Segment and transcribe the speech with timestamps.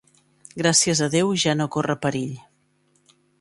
[0.61, 2.33] Gràcies a Déu, ja no corre perill.